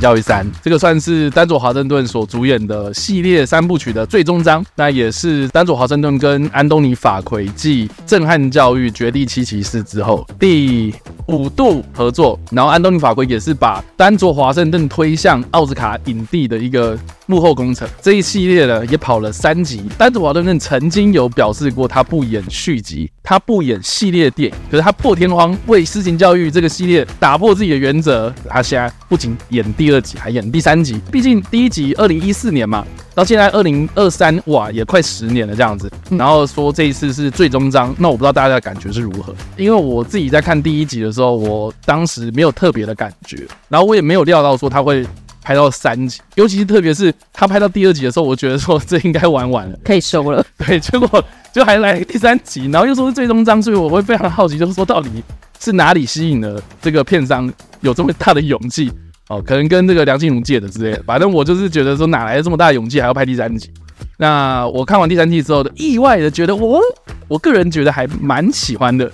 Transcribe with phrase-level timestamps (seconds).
[0.00, 10.94] 教育三》，这个算是丹佐华盛顿所主演的系列三部曲的最终章，那也是丹佐华盛顿跟安东尼法奎继《震撼教育》《绝地七骑士》之后第
[11.26, 16.98] 五度合作，然后安东尼法奎也是把丹佐华盛顿推向奥斯卡影帝的一个
[17.30, 17.88] 幕后工程。
[18.02, 31.00] 这一系列呢也跑了三集，丹佐华盛顿曾经有表示过他不演续集，他不演系列电影，可是他破天荒为私情教育这个系列打破自己的原则，他现在不仅演第二集，还演第三集。
[31.12, 35.88] 毕竟第一集二零一四年嘛，到现在二零二三，哇，也快十年了这样子。
[36.10, 39.32] 然后说这一次是最终章，那我不知道大家的感觉是如何？
[39.56, 45.06] 因为我自己在看第一集的时候，我当时没有特别的感觉，然后我也没有料到说他会
[45.42, 50.44] 拍到三集，尤其是特别是他拍到第二集的时候，我觉得说这应该玩完了，可以收了。
[50.58, 55.10] 对，结果就还来第三集，然后又说是最终章，所以我会非常好奇，就是说到底。
[55.62, 58.90] 是哪里吸引了这个片商有这么大的勇气？
[59.28, 61.02] 哦，可能跟这个梁静茹借的之类的。
[61.02, 63.70] 反正我就是觉得说，哪来的这么大的勇气还要拍第三集？
[64.16, 66.80] 那我看完第三季之后的意外的觉得，我
[67.28, 69.12] 我个人觉得还蛮喜欢的。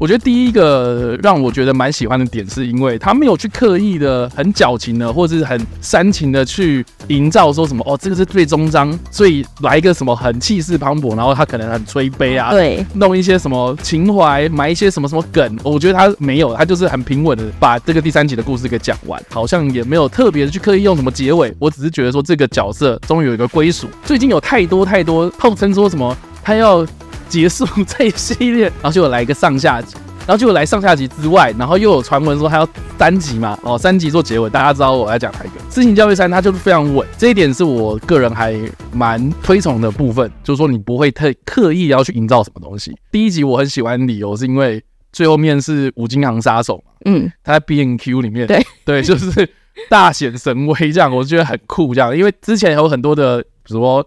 [0.00, 23.86] 我觉得第一个让我觉得蛮喜欢的点，是因为他没有去刻意的很矫情的，或者是很煽情的去营造说什么哦，这个是最终章，所以来一个什么很气势磅礴，然后他可能很催杯啊，对，弄一些什么情怀，埋一些什么什么梗，我觉得他没有，他就是很平稳的把这个第三集的故事给讲完，好像也没有特别的去刻意用什么结尾，我只是觉得说这个角色终于有一个归属。
[24.06, 26.86] 最近有太多太多号称说什么他要。
[27.30, 29.94] 结束这一系列， 然后就有来一个上下集，
[30.26, 35.54] 然后就有来上下集之外，然后又有传闻说他要三集嘛，哦，三集做结尾，大家知道我在讲哪一个？
[35.70, 38.54] 私情教育三，它就是非常稳，这一点是我个人还
[38.92, 42.92] 蛮推崇的部分，就是说你不会特刻意要去营造什么东西。
[43.12, 44.82] 第一集我很喜欢的理由是因为
[45.12, 49.48] 最后面是五金行杀手嘛，嗯，他在 B N Q 里面，对对， 就是
[49.88, 54.04] 大显神威这样，我觉得很酷这样，因为之前有很多的，比如说。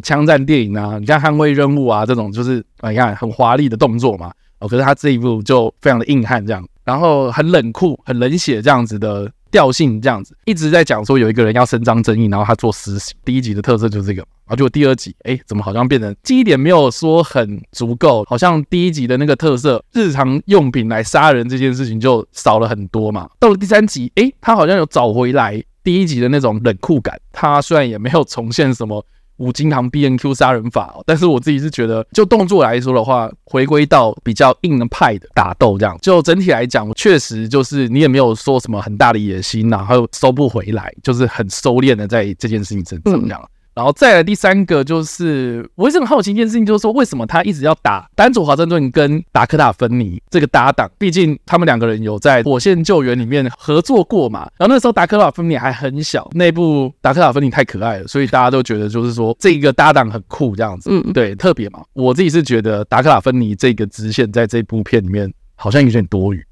[0.00, 4.32] 枪战电影啊，你像《捍卫任务》啊，这种就是你看很华丽的动作嘛。
[4.60, 13.16] 哦，可是他这一部就非常的硬汉这样，然后很冷酷、很冷血这样子的调性，这样子一直在讲说有一个人要伸张正义，然后他做私刑。
[13.24, 23.28] 第一集的特色就是这个，然后就第二集，哎，怎么好像变成记忆点没有说很足够，好像第一集的那个特色，日常用品来杀人这件事情就少了很多嘛。
[23.40, 29.04] 到了第三集，哎，他好像有找回来第一集的那种冷酷感，他虽然也没有重现什么。
[29.38, 43.50] 五金堂 B N Q 杀人法，但是我自己是觉得，就动作来说的话，回归到比较硬派的打斗这样，就整体来讲，确实就是你也没有说什么很大的野心，然后收不回来，就是很收敛的在这件事情身上这样。
[43.74, 50.88] 然后再来第三个就是，我一直很好奇一件事情，就是说为什么他一直要打丹佐华盛顿跟达科塔芬尼这个搭档？
[50.96, 54.48] 毕竟他们两个人有在《火线救援》里面合作过嘛。
[54.56, 60.90] 然后那时候达科塔芬尼还很小，那部达科塔芬尼太可爱了，所以大家都觉得就是说这个搭档很酷这样子。
[60.92, 61.82] 嗯，对，特别嘛。
[61.94, 66.44] 我自己是觉得达科塔芬尼这个支线在这部片里面好像有点多余。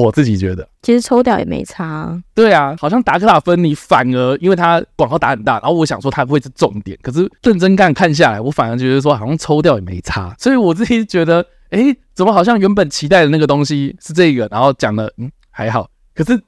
[0.00, 2.18] 我自己觉得，其实抽掉也没差啊。
[2.34, 10.34] 对啊，好像达克塔芬尼反而因为他广告打很大，然后我想说他会是重点，可是认真看看下来，我反而觉得说好像抽掉也没差。
[10.38, 16.40] 所以我自己觉得，哎，怎么好像原本期待的那个东西是这个，然后讲的嗯还好，可是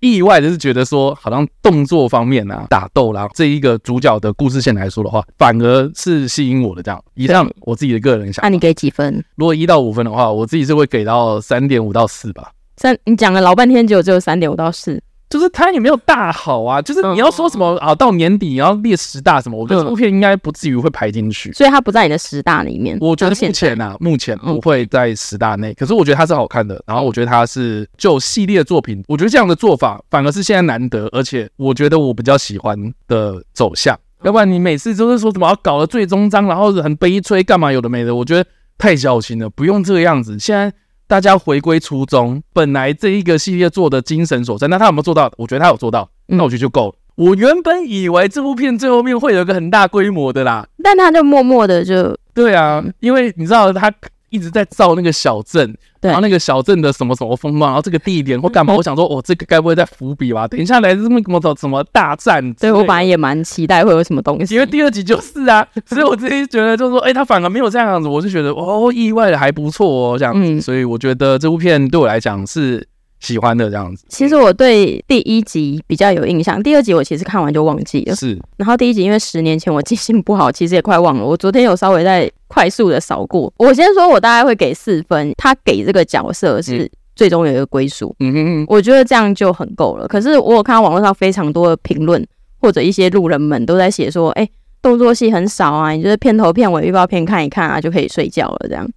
[0.00, 7.00] 意外的是觉得说好像动作方面啊，打斗啦这一个主角的故事线来说的话，反而是吸引我的这样。
[7.14, 8.48] 以上我自己的个人想法。
[8.48, 9.24] 那你给几分？
[9.36, 12.50] 如果一到五分的话，我自己是会给到三点五到四吧。
[12.78, 16.80] 三，你讲了老半天，只有只有三点五到四，就是它也没有大好啊。
[16.80, 22.96] 就是你要说什么啊，到年底你要列十大什么，我觉得这部片应该不至于会排进去，所以它不在你的十大里面。
[23.00, 25.74] 我觉得目前啊，目前不会在十大内。
[25.74, 32.76] 可是我觉得它是好看的，然后我觉得它是就系列作品，我觉得这样的做法反而是现在难得，而且我觉得我比较喜欢
[33.08, 33.98] 的走向。
[34.22, 38.48] 要不然你每次都是说什么要搞了最终章，然后很悲催，干嘛有的没的，我觉得
[38.78, 40.38] 太小心了，不用这个样子。
[40.38, 40.72] 现在。
[41.08, 45.32] 大家回归初衷，本来这一个系列做的精神所在，那他有没有做到？
[45.38, 46.94] 我觉得他有做到，那我觉得就够了。
[47.16, 53.92] 嗯、我原本以为这部片最后面会有一个很大规模的啦，但他就默默的就对啊，因为你知道他。
[54.30, 60.46] 一直在造那个小镇，对，然后那个小镇的什么什么风貌，然后这个地点或干嘛， 我想说，哦，这个该不会在伏笔吧？
[60.46, 62.52] 等一下来这么什么什么大战？
[62.54, 72.86] 对，我本来也蛮期待会有什么东西，因为第二集就是啊，所以我自己觉得就是说，哎，他反而没有这样子，我就觉得哦，意外的还不错哦，这样子，嗯，所以我觉得这部片对我来讲是。
[73.20, 78.14] 喜欢的这样子，其实我对第一集比较有印象，第二集我其实看完就忘记了。
[78.14, 81.24] 是，然后第一集因为十年前我记性不好，其实也快忘了。
[81.24, 83.52] 我昨天有稍微在快速的扫过。
[83.58, 85.32] 我先说，我大概会给四分。
[85.36, 88.14] 他给这个角色是最终有一个归属。
[88.20, 90.06] 嗯哼哼，我觉得这样就很够了。
[90.06, 92.24] 可是我有看到网络上非常多的评论，
[92.60, 94.50] 或者一些路人们都在写说，哎、欸，
[94.80, 98.88] 动作戏很少啊，你就是片头片尾预告片看一看啊，就可以睡觉了这样。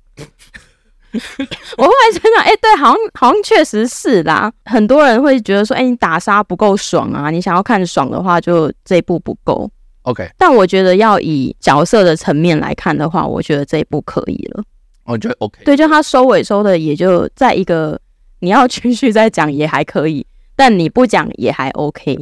[1.78, 4.52] 我后来想想，哎、欸，对，好像好像确实是啦。
[4.66, 9.70] 很多人会觉得说，哎、欸，你打杀不够爽啊，你想要看爽的话，就这一部不够。
[10.04, 14.64] OK，但我觉得要以角色的层面来看的话，我觉得这一部可以了。
[15.04, 18.00] 我觉得 OK，对，就他收尾收的也就在一个
[18.40, 20.26] 你要继续再讲也还可以，
[20.56, 22.16] 但你不讲也还 OK，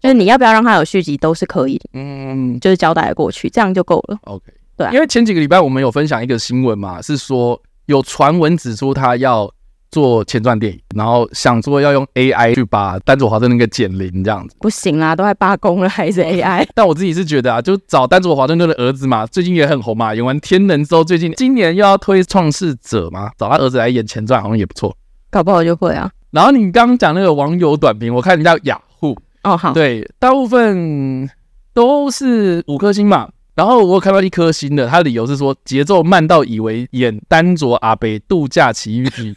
[0.00, 1.90] 就是你要不要让他有续集都是可以的。
[1.94, 4.18] 嗯，就是交代过去，这样就够了。
[4.24, 9.50] OK，对啊，因为前几个礼拜我们有分享一个新闻嘛，是说有传闻指出他要。
[9.90, 16.66] 做前传电影，然后想说要用 AI 去把丹佐华盛顿给减龄这样子，不行啦，都快罢工了还是 AI？
[16.74, 24.96] 但我自己是觉得啊，就找丹佐华盛顿的儿子嘛，最近也很红嘛，演完天能之后，最近今年又要推创世者嘛，找他儿子来演前传好像也不错，
[25.30, 26.10] 搞不好就会啊。
[26.32, 31.30] 然后你刚刚讲那个网友短评，我看人家雅虎哦好，对，大部分
[31.72, 39.34] 都是五颗星嘛，然后我看到一颗星的，他的理由是说节奏慢到以为演丹卓阿北度假奇遇记。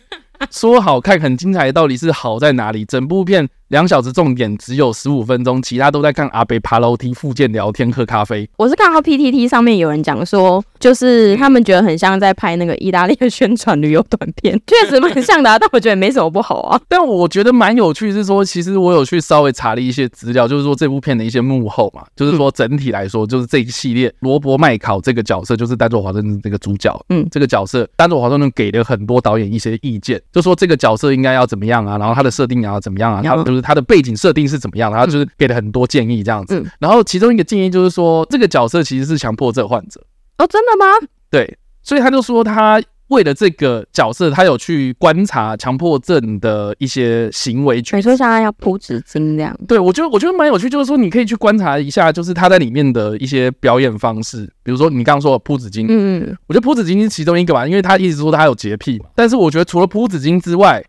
[0.52, 2.86] 说好看很精彩，到底是好在哪里？
[2.86, 8.50] 整部片两小时，重点只有十五分钟，其他都在看阿北爬楼梯、附件、聊天、喝咖啡。
[8.58, 15.60] 我是看到 PTT 上面有人讲说，就是他们觉得很像在拍那个意大利的宣传旅游短片， 确实蛮像的啊。
[15.60, 16.80] 但我觉得没什么不好啊。
[16.88, 34.32] 但我觉得蛮有趣，是说其实我有去稍微查了一些资料，就是说这部片的一些幕后嘛，就是说整体来说，就是这一系列罗伯麦考这个角色，就是丹佐华盛顿这个主角，嗯，这个角色丹佐华盛顿给了很多导演一些意见，就说这个角色应该要怎么样啊，然后他的设定要怎么样啊，然后就是他的背景设。
[34.38, 34.92] 定是怎么样？
[34.92, 36.64] 然后就是给了很多建议这样子。
[36.78, 40.00] 然后其中一个建议就是说，这个角色其实是强迫症患者。
[40.38, 40.86] 哦，真的吗？
[41.32, 47.78] 对，所以他就说他为了这个角色，他有去观察强迫症的一些行为。
[47.78, 49.58] 你说像他要铺纸巾这样？
[49.68, 54.48] 对，我觉得我觉得蛮有趣，就是说你可以去观察一下，就是他在里面的一些表演方式。
[54.62, 59.06] 比如说你刚刚说的铺纸巾，嗯，我觉得铺纸巾是其中一个吧，因为他一直说他有洁癖嘛。
[59.16, 60.84] 但是我觉得除了铺纸巾之外，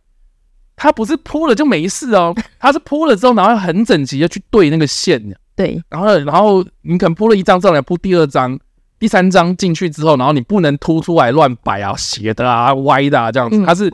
[0.79, 5.23] 他不是铺了就没事哦， 他是铺了之后，然后很整齐的去对那个线。
[5.57, 8.57] 对，然后然后你可能铺了一张之后，来铺第二张、
[8.97, 13.93] 第三张进去之后，然后你不能凸出来乱摆啊、斜的啊、歪的啊这样子，他是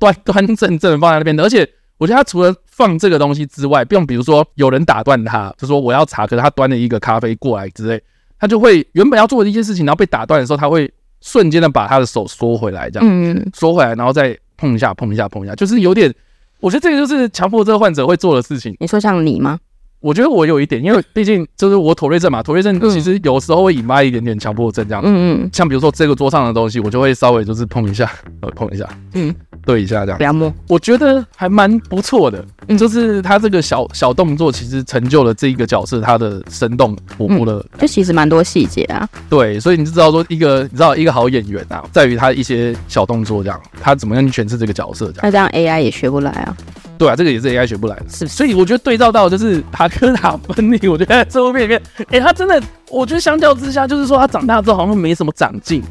[0.00, 1.44] 端端正正放在那边的。
[1.44, 1.68] 而且
[1.98, 8.02] 我觉得他除了放这个东西之外，不用比如说有人打断他，就说我要查，可是他端了一个咖啡过来之类，
[8.40, 14.36] 他就会原本要做的一件事情，然后被打断的时候，他会瞬间的把他的手缩回来，这样，嗯，缩回来，然后再。
[14.58, 16.14] 碰一下，碰一下，碰一下，就是有点，
[16.60, 18.76] 我觉得这个就是强迫症患者会做的事情。
[18.80, 19.58] 你说像你吗？
[20.00, 25.08] 我觉得我有一点，因为毕竟就是我妥瑞症嘛，妥瑞症其实有时候会引发一点点强迫症这样子。
[25.08, 25.50] 嗯嗯。
[25.52, 28.10] 像比如说这个桌上的东西，我就会稍微就是碰一下，
[28.40, 29.34] 呃， 碰一下，嗯，
[29.64, 30.18] 对一下这样。
[30.18, 30.52] 不要摸。
[30.68, 32.44] 我觉得还蛮不错的，
[32.78, 37.64] 就是他这个小小动作，其实成就了这一个角色他的生动活泼的。
[37.78, 39.08] 就其实蛮多细节啊。
[39.28, 45.20] 对，所以你就知道说一个你知道一个好演员啊，在于他一些小动作这样，他怎么样去诠释这个角色这样。
[45.24, 46.56] 那这样 AI 也学不来啊。
[46.98, 55.82] 对啊，这个也是 AI 学不来的，是，所以我觉得对照到就是塔科塔芬尼，我觉得这部片里面，哎、欸，他真的，我觉得相较之下，就是说他长大之后好像没什么长进。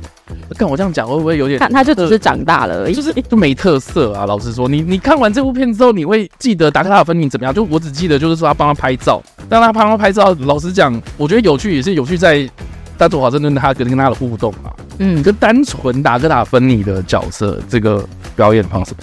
[0.57, 1.57] 看我这样讲会不会有点？
[1.57, 4.25] 他他就只是长大了而已，就是就没特色啊。
[4.25, 7.53] 老实说，你你看完这部片之后，你会记得达克塔芬尼怎么样？
[7.53, 12.49] 就我只记得就是说他帮他拍照，但他帮他拍照，老实讲，我觉得有趣也是有趣在
[12.97, 18.03] 大佐华盛顿他跟跟他的互动啊，嗯，跟单纯达克塔芬尼的角色这个
[18.35, 18.93] 表演方式。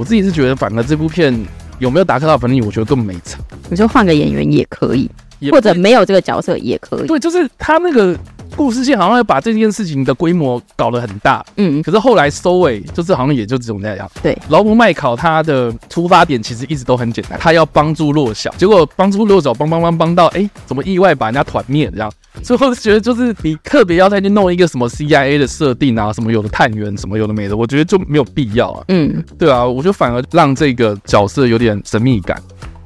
[0.00, 1.38] 我自己是觉得，反而这部片
[1.78, 3.38] 有没有达克塔芬妮，我觉得根本没差。
[3.68, 5.10] 你说换个演员也可以，
[5.52, 7.06] 或者没有这个角色也可以。
[7.06, 8.18] 对，就是他那个
[8.56, 11.44] 故事线好像要把这件事情的规模搞得很大。
[11.56, 14.10] 嗯，可是后来收尾就是好像也就只有那样。
[14.22, 22.10] 对，劳勃麦考他的出发点其实一直都很简单，他要帮助弱小，结果帮助弱小，帮帮帮帮到，哎、欸，怎么意外把人家团灭了这样？
[22.42, 28.84] 最后觉得就是你特别要再去弄一个什么 CIA 的设定啊，什么有的探员，什么有的没的，我觉得就没有必要啊。
[28.88, 32.40] 嗯，对啊，我就反而让这个角色有点神秘感，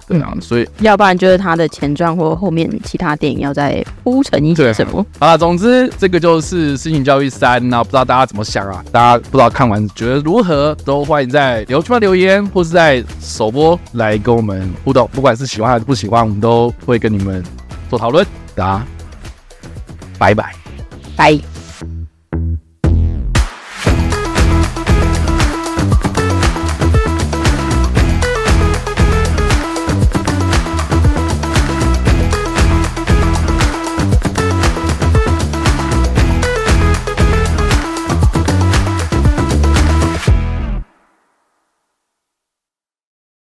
[0.09, 5.05] 对啊，所以要不然就是他的前传或后面其他电影要再铺成一些什么。
[5.19, 8.83] 好了，总之这个就是《私情教育三》啊，不知道大家怎么想啊？
[8.91, 15.09] 大家不知道看完觉得如何，都欢迎在留区留言，或是在首播来跟我们互动。
[15.13, 17.43] 不管是喜欢还是不喜欢，我们都会跟你们
[17.91, 18.27] 做讨论。
[18.55, 18.94] 大家。
[20.19, 20.55] 拜拜，
[21.17, 21.54] 拜。